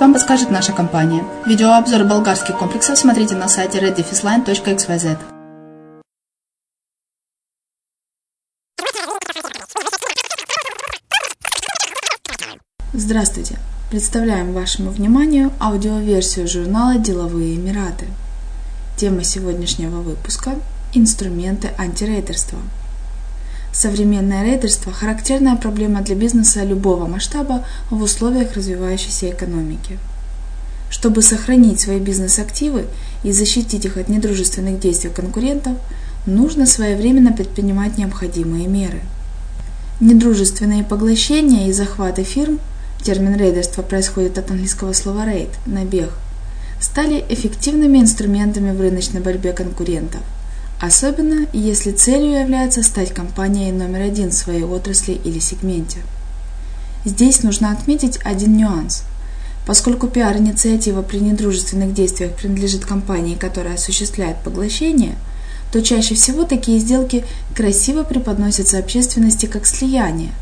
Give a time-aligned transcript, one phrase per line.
[0.00, 1.22] вам подскажет наша компания.
[1.44, 5.18] Видеообзор болгарских комплексов смотрите на сайте reddefisline.xyz.
[12.94, 13.58] Здравствуйте!
[13.90, 18.06] Представляем вашему вниманию аудиоверсию журнала «Деловые Эмираты».
[18.96, 20.52] Тема сегодняшнего выпуска–
[20.94, 22.58] инструменты антирейдерства.
[23.78, 29.98] Современное рейдерство– характерная проблема для бизнеса любого масштаба в условиях развивающейся экономики.
[30.88, 32.86] Чтобы сохранить свои бизнес-активы
[33.22, 35.74] и защитить их от недружественных действий конкурентов,
[36.24, 39.02] нужно своевременно предпринимать необходимые меры.
[40.00, 42.60] Недружественные поглощения и захваты фирм–
[43.02, 46.12] термин рейдерства происходит от английского слова «рейд»– «набег»–
[46.80, 50.22] стали эффективными инструментами в рыночной борьбе конкурентов–
[50.80, 55.98] Особенно, если целью является стать компанией номер один в своей отрасли или сегменте.
[57.06, 59.04] Здесь нужно отметить один нюанс.
[59.66, 65.16] Поскольку пиар-инициатива при недружественных действиях принадлежит компании, которая осуществляет поглощение,
[65.72, 67.24] то чаще всего такие сделки
[67.54, 70.32] красиво преподносятся общественности как слияние,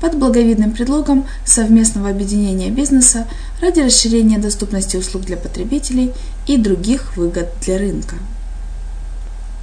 [0.00, 3.26] под благовидным предлогом совместного объединения бизнеса
[3.60, 6.12] ради расширения доступности услуг для потребителей
[6.46, 8.16] и других выгод для рынка.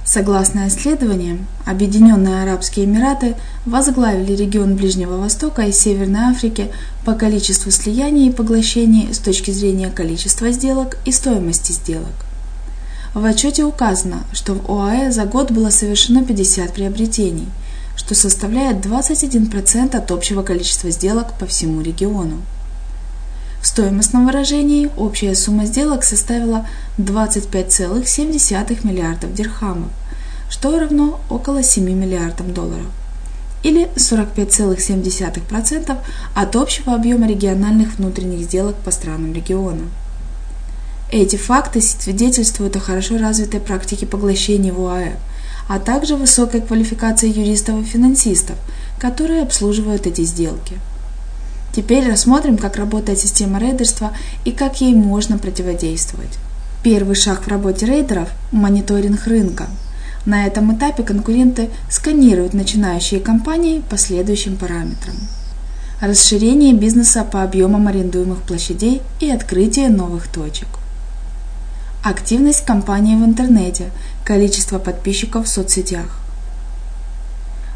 [0.08, 6.72] Согласно исследованиям, Объединенные Арабские Эмираты возглавили регион Ближнего Востока и Северной Африки
[7.04, 12.24] по количеству слияний и поглощений с точки зрения количества сделок и стоимости сделок.
[13.12, 17.48] В отчете указано, что в ОАЭ за год было совершено 50 приобретений,
[17.94, 22.38] что составляет 21% от общего количества сделок по всему региону.
[23.60, 26.66] В стоимостном выражении общая сумма сделок составила
[26.98, 29.90] 25,7 миллиардов дирхамов,
[30.48, 32.86] что равно около 7 миллиардам долларов,
[33.64, 35.96] или 45,7%
[36.34, 39.88] от общего объема региональных внутренних сделок по странам региона.
[41.10, 45.16] Эти факты свидетельствуют о хорошо развитой практике поглощения в УАЭ,
[45.66, 48.56] а также высокой квалификации юристов и финансистов,
[48.98, 50.78] которые обслуживают эти сделки.
[51.72, 54.12] Теперь рассмотрим, как работает система рейдерства
[54.44, 56.38] и как ей можно противодействовать.
[56.82, 59.66] Первый шаг в работе рейдеров– мониторинг рынка.
[60.26, 65.16] На этом этапе конкуренты сканируют начинающие компании по следующим параметрам.
[66.00, 70.68] Расширение бизнеса по объемам арендуемых площадей и открытие новых точек.
[72.04, 73.90] Активность компании в интернете,
[74.24, 76.20] количество подписчиков в соцсетях.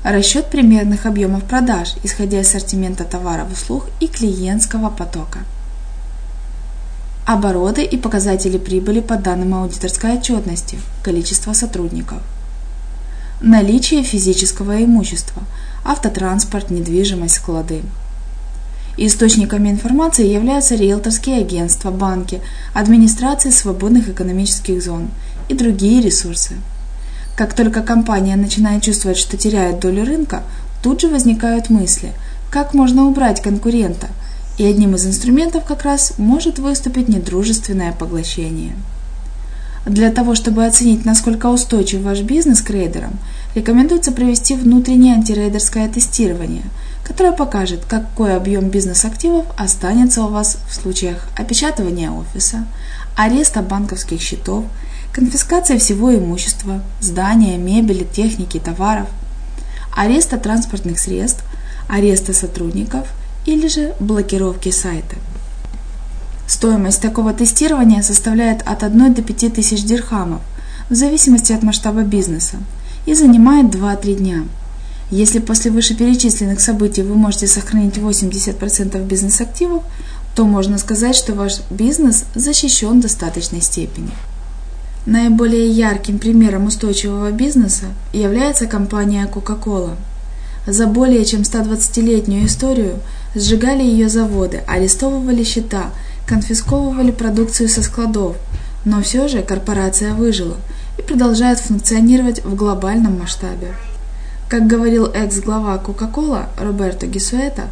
[0.02, 5.38] Расчет примерных объемов продаж, исходя из ассортимента товаров услуг и клиентского потока.
[7.24, 12.18] Обороты и показатели прибыли по данным аудиторской отчетности, количество сотрудников.
[13.40, 15.44] Наличие физического имущества,
[15.84, 17.82] автотранспорт, недвижимость, склады.
[18.96, 22.40] Источниками информации являются риэлторские агентства, банки,
[22.74, 25.10] администрации свободных экономических зон
[25.48, 26.56] и другие ресурсы–
[27.42, 30.44] как только компания начинает чувствовать, что теряет долю рынка,
[30.80, 32.12] тут же возникают мысли,
[32.52, 34.06] как можно убрать конкурента,
[34.58, 38.76] и одним из инструментов как раз может выступить недружественное поглощение.
[39.84, 43.18] Для того, чтобы оценить, насколько устойчив ваш бизнес к рейдерам,
[43.56, 46.62] рекомендуется провести внутреннее антирейдерское тестирование,
[47.02, 52.66] которое покажет, какой объем бизнес-активов останется у вас в случаях опечатывания офиса,
[53.16, 54.64] ареста банковских счетов–
[55.12, 59.08] конфискация всего имущества, здания, мебели, техники, товаров,
[59.94, 61.44] ареста транспортных средств,
[61.88, 63.06] ареста сотрудников
[63.44, 65.16] или же блокировки сайта.
[66.46, 70.40] Стоимость такого тестирования составляет от 1 до 5 тысяч дирхамов
[70.88, 72.56] в зависимости от масштаба бизнеса
[73.06, 74.44] и занимает 2-3 дня.
[75.10, 79.82] Если после вышеперечисленных событий вы можете сохранить 80% бизнес-активов,
[80.34, 84.10] то можно сказать, что ваш бизнес защищен в достаточной степени.
[85.04, 89.96] Наиболее ярким примером устойчивого бизнеса является компания Coca-Cola.
[90.64, 93.00] За более чем 120-летнюю историю
[93.34, 95.86] сжигали ее заводы, арестовывали счета,
[96.24, 98.36] конфисковывали продукцию со складов,
[98.84, 100.56] но все же корпорация выжила
[100.98, 103.74] и продолжает функционировать в глобальном масштабе.
[104.48, 107.64] Как говорил экс-глава Coca-Cola Роберто Гисуэта,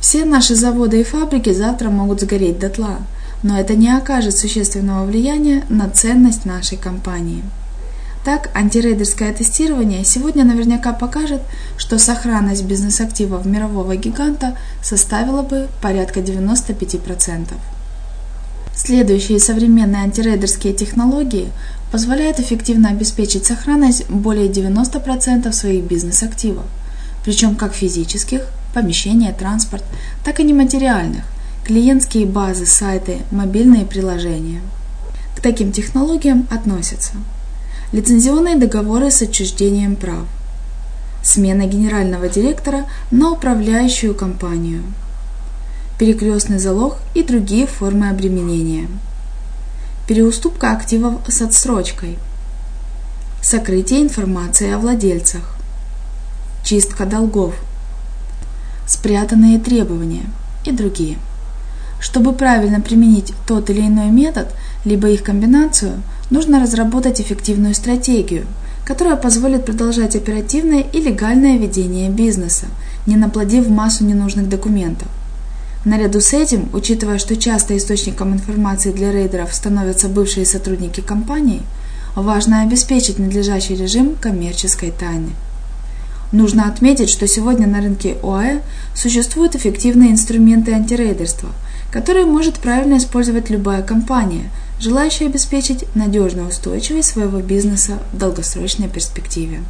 [0.00, 2.98] все наши заводы и фабрики завтра могут сгореть дотла–
[3.42, 7.42] но это не окажет существенного влияния на ценность нашей компании.
[8.24, 11.42] Так, антирейдерское тестирование сегодня наверняка покажет,
[11.76, 17.54] что сохранность бизнес-активов мирового гиганта составила бы порядка 95%.
[18.76, 21.50] Следующие современные антирейдерские технологии
[21.90, 26.64] позволяют эффективно обеспечить сохранность более 90% своих бизнес-активов,
[27.24, 29.84] причем как физических, помещения, транспорт,
[30.24, 31.24] так и нематериальных,
[31.64, 34.60] клиентские базы, сайты, мобильные приложения.
[35.36, 37.12] К таким технологиям относятся
[37.92, 40.26] лицензионные договоры с отчуждением прав,
[41.22, 44.82] смена генерального директора на управляющую компанию,
[45.98, 48.88] перекрестный залог и другие формы обременения,
[50.08, 52.18] переуступка активов с отсрочкой,
[53.42, 55.56] сокрытие информации о владельцах,
[56.64, 57.54] чистка долгов,
[58.86, 60.24] спрятанные требования
[60.64, 61.18] и другие.
[62.02, 64.48] Чтобы правильно применить тот или иной метод,
[64.84, 68.44] либо их комбинацию, нужно разработать эффективную стратегию,
[68.84, 72.66] которая позволит продолжать оперативное и легальное ведение бизнеса,
[73.06, 75.06] не наплодив массу ненужных документов.
[75.84, 81.62] Наряду с этим, учитывая, что часто источником информации для рейдеров становятся бывшие сотрудники компании,
[82.16, 85.30] важно обеспечить надлежащий режим коммерческой тайны.
[86.32, 88.60] Нужно отметить, что сегодня на рынке ОАЭ
[88.92, 91.50] существуют эффективные инструменты антирейдерства,
[91.92, 99.60] которые может правильно использовать любая компания, желающая обеспечить надежную устойчивость своего бизнеса в долгосрочной перспективе.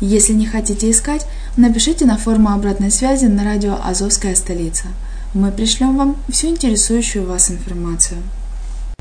[0.00, 1.26] Если не хотите искать,
[1.58, 4.86] напишите на форму обратной связи на радио «Азовская столица».
[5.34, 8.22] Мы пришлем вам всю интересующую вас информацию.